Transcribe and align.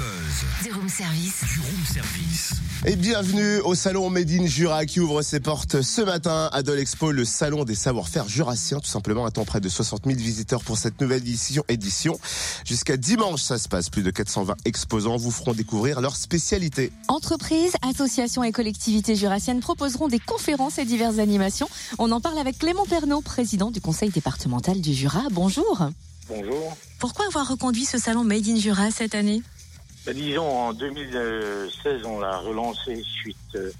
Buzz. 0.00 0.64
Du 0.64 0.72
room 0.72 0.88
service. 0.88 1.44
Du 1.52 1.60
room 1.60 1.84
service. 1.84 2.52
Et 2.86 2.96
bienvenue 2.96 3.58
au 3.58 3.74
salon 3.74 4.08
Made 4.08 4.30
in 4.30 4.46
Jura 4.46 4.86
qui 4.86 4.98
ouvre 4.98 5.20
ses 5.20 5.40
portes 5.40 5.82
ce 5.82 6.00
matin 6.00 6.48
à 6.54 6.62
Dolexpo, 6.62 7.12
le 7.12 7.26
salon 7.26 7.64
des 7.64 7.74
savoir-faire 7.74 8.26
jurassiens. 8.26 8.80
Tout 8.80 8.88
simplement, 8.88 9.26
attend 9.26 9.44
près 9.44 9.60
de 9.60 9.68
60 9.68 10.06
000 10.06 10.16
visiteurs 10.16 10.62
pour 10.62 10.78
cette 10.78 11.02
nouvelle 11.02 11.18
édition. 11.18 11.64
édition. 11.68 12.18
Jusqu'à 12.64 12.96
dimanche, 12.96 13.42
ça 13.42 13.58
se 13.58 13.68
passe. 13.68 13.90
Plus 13.90 14.02
de 14.02 14.10
420 14.10 14.54
exposants 14.64 15.18
vous 15.18 15.30
feront 15.30 15.52
découvrir 15.52 16.00
leurs 16.00 16.16
spécialités. 16.16 16.92
Entreprises, 17.08 17.74
associations 17.82 18.42
et 18.42 18.52
collectivités 18.52 19.16
jurassiennes 19.16 19.60
proposeront 19.60 20.08
des 20.08 20.18
conférences 20.18 20.78
et 20.78 20.86
diverses 20.86 21.18
animations. 21.18 21.68
On 21.98 22.10
en 22.10 22.22
parle 22.22 22.38
avec 22.38 22.58
Clément 22.58 22.86
Pernaud, 22.86 23.20
président 23.20 23.70
du 23.70 23.82
conseil 23.82 24.08
départemental 24.08 24.80
du 24.80 24.94
Jura. 24.94 25.24
Bonjour. 25.30 25.90
Bonjour. 26.26 26.74
Pourquoi 26.98 27.26
avoir 27.26 27.46
reconduit 27.46 27.84
ce 27.84 27.98
salon 27.98 28.24
Made 28.24 28.48
in 28.48 28.56
Jura 28.56 28.90
cette 28.90 29.14
année? 29.14 29.42
Ben, 30.06 30.14
disons, 30.14 30.48
en 30.48 30.72
2016, 30.72 32.04
on 32.06 32.20
l'a 32.20 32.38
relancé 32.38 33.02
suite 33.02 33.36
euh, 33.54 33.70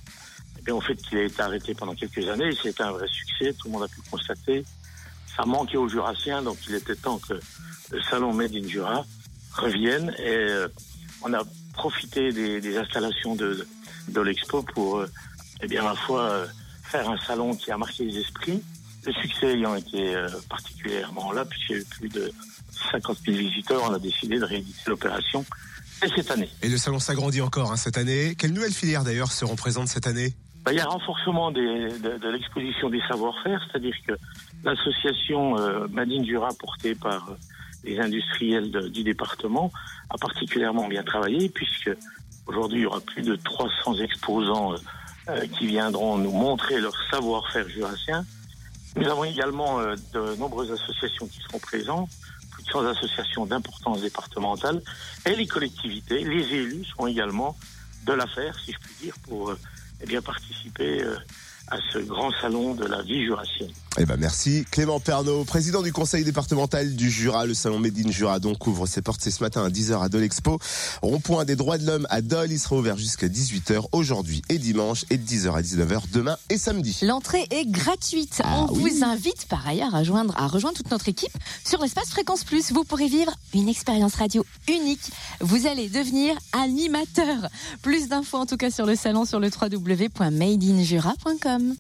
eh 0.59 0.63
bien, 0.63 0.75
au 0.75 0.81
fait 0.81 0.97
qu'il 0.97 1.17
a 1.17 1.23
été 1.23 1.41
arrêté 1.41 1.75
pendant 1.75 1.95
quelques 1.95 2.29
années. 2.29 2.51
C'était 2.63 2.83
un 2.83 2.93
vrai 2.93 3.09
succès, 3.09 3.55
tout 3.55 3.69
le 3.69 3.73
monde 3.73 3.85
a 3.85 3.89
pu 3.89 4.01
le 4.05 4.11
constater. 4.11 4.65
Ça 5.35 5.47
manquait 5.47 5.79
aux 5.79 5.89
Jurassiens, 5.89 6.43
donc 6.43 6.59
il 6.69 6.75
était 6.75 6.95
temps 6.95 7.19
que 7.19 7.41
le 7.91 8.03
salon 8.03 8.35
Made 8.35 8.55
in 8.55 8.69
Jura 8.69 9.07
revienne. 9.53 10.15
Et 10.19 10.37
euh, 10.37 10.69
on 11.23 11.33
a 11.33 11.43
profité 11.73 12.33
des, 12.33 12.77
installations 12.77 13.35
de, 13.35 13.67
l'expo 14.21 14.63
pour, 14.63 14.99
euh, 14.99 15.11
eh 15.63 15.67
bien, 15.67 15.83
à 15.83 15.91
la 15.91 15.95
fois 15.95 16.31
euh, 16.31 16.47
faire 16.85 17.09
un 17.09 17.19
salon 17.19 17.55
qui 17.55 17.71
a 17.71 17.79
marqué 17.79 18.05
les 18.05 18.19
esprits, 18.19 18.63
le 19.07 19.13
succès 19.15 19.55
ayant 19.55 19.75
été 19.75 20.15
particulièrement 20.51 21.33
là, 21.33 21.47
puisqu'il 21.47 21.77
y 21.77 21.79
a 21.79 21.81
eu 21.81 21.85
plus 21.87 22.09
de 22.11 22.31
50 22.93 23.19
000 23.25 23.39
visiteurs, 23.39 23.83
on 23.85 23.95
a 23.95 23.99
décidé 23.99 24.39
de 24.39 24.45
rééditer 24.45 24.83
l'opération 24.89 25.47
et 26.03 26.09
cette 26.15 26.31
année. 26.31 26.49
Et 26.63 26.69
le 26.69 26.77
salon 26.79 26.99
s'agrandit 26.99 27.41
encore 27.41 27.73
hein, 27.73 27.77
cette 27.77 27.99
année. 27.99 28.35
Quelles 28.39 28.53
nouvelles 28.53 28.73
filières 28.73 29.05
d'ailleurs 29.05 29.33
seront 29.33 29.57
présentes 29.57 29.89
cette 29.89 30.07
année? 30.07 30.33
Ben, 30.65 30.73
il 30.73 30.77
y 30.79 30.81
a 30.81 30.85
un 30.85 30.89
renforcement 30.89 31.51
des, 31.51 31.61
de, 31.61 32.19
de 32.19 32.29
l'exposition 32.29 32.91
des 32.91 33.01
savoir-faire, 33.09 33.61
c'est-à-dire 33.71 33.95
que 34.07 34.13
l'association 34.65 35.59
euh, 35.59 35.87
Madine 35.91 36.25
Jura, 36.25 36.49
portée 36.59 36.95
par 36.95 37.31
euh, 37.31 37.35
les 37.85 37.99
industriels 37.99 38.71
de- 38.71 38.89
du 38.89 39.03
département, 39.03 39.73
a 40.11 40.19
particulièrement 40.19 40.87
bien 40.89 41.03
travaillé, 41.03 41.49
puisque 41.49 41.91
aujourd'hui 42.47 42.81
il 42.81 42.83
y 42.83 42.87
aura 42.87 43.01
plus 43.01 43.23
de 43.23 43.37
300 43.37 43.97
exposants 44.03 44.75
euh, 44.75 44.77
euh, 45.31 45.47
qui 45.59 45.67
viendront 45.67 46.19
nous 46.19 46.31
montrer 46.33 46.81
leur 46.81 46.95
savoir-faire 47.11 47.69
jurassien. 47.69 48.25
Nous 48.97 49.07
avons 49.09 49.25
également 49.25 49.81
euh, 49.81 49.95
de 50.13 50.37
nombreuses 50.37 50.73
associations 50.73 51.27
qui 51.27 51.41
seront 51.41 51.59
présentes, 51.59 52.11
100 52.65 52.87
associations 52.87 53.47
d'importance 53.47 54.03
départementale, 54.03 54.83
et 55.27 55.35
les 55.37 55.47
collectivités, 55.47 56.25
les 56.25 56.55
élus 56.55 56.85
sont 56.85 57.07
également 57.07 57.57
de 58.07 58.13
l'affaire, 58.13 58.59
si 58.59 58.73
je 58.73 58.79
puis 58.79 58.95
dire, 59.03 59.15
pour 59.29 59.51
euh, 59.51 59.59
eh 60.03 60.07
bien, 60.07 60.23
participer 60.23 61.03
euh, 61.03 61.17
à 61.69 61.77
ce 61.93 61.99
grand 61.99 62.31
salon 62.41 62.75
de 62.75 62.85
la 62.87 63.03
vie 63.03 63.25
jurassienne. 63.25 63.71
Eh 63.99 64.05
ben 64.07 64.17
merci 64.17 64.65
Clément 64.71 65.01
Pernaud, 65.01 65.45
président 65.45 65.83
du 65.83 65.93
conseil 65.93 66.23
départemental 66.25 66.95
du 66.95 67.11
Jura. 67.11 67.45
Le 67.47 67.55
salon 67.55 67.79
Made 67.81 67.99
in 68.05 68.11
Jura 68.11 68.39
donc 68.39 68.67
ouvre 68.67 68.87
ses 68.87 69.03
portes 69.03 69.21
c'est 69.23 69.31
ce 69.33 69.43
matin 69.43 69.65
à 69.65 69.69
10h 69.69 70.01
à 70.03 70.09
Dolexpo. 70.09 70.59
Rond-point 71.03 71.45
des 71.45 71.57
droits 71.57 71.77
de 71.79 71.87
l'homme 71.87 72.07
à 72.09 72.23
Dole, 72.23 72.53
il 72.53 72.59
sera 72.59 72.77
ouvert 72.77 72.97
jusqu'à 72.97 73.27
18h 73.29 73.87
aujourd'hui 73.93 74.43
et 74.49 74.59
dimanche 74.59 75.05
et 75.11 75.19
de 75.19 75.27
10h 75.27 75.53
à 75.55 75.63
19h 75.63 76.03
demain 76.13 76.37
et 76.51 76.59
samedi. 76.59 76.99
L'entrée 77.03 77.47
est 77.51 77.67
gratuite. 77.67 78.41
Ah 78.45 78.67
On 78.69 78.73
oui. 78.75 78.91
vous 78.99 79.05
invite 79.05 79.47
par 79.49 79.67
ailleurs 79.67 79.95
à 79.95 80.05
joindre, 80.05 80.35
à 80.37 80.47
rejoindre 80.47 80.77
toute 80.77 80.91
notre 80.91 81.09
équipe 81.09 81.33
sur 81.65 81.81
l'espace 81.83 82.11
Fréquence 82.11 82.45
Plus. 82.45 82.73
Vous 82.73 82.85
pourrez 82.85 83.09
vivre 83.09 83.33
une 83.55 83.69
expérience 83.69 84.15
radio 84.15 84.45
unique. 84.69 85.11
Vous 85.41 85.67
allez 85.67 85.89
devenir 85.89 86.37
animateur. 86.53 87.49
Plus 87.83 88.09
d'infos 88.09 88.39
en 88.39 88.47
tout 88.47 88.57
cas 88.57 88.71
sur 88.71 88.87
le 88.87 88.95
salon 88.97 89.25
sur 89.25 89.41
le 89.41 89.49
www.madeinjura.com. 89.49 91.50
Welcome 91.51 91.79